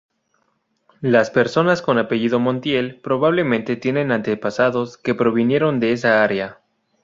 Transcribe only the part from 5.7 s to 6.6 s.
de esa área.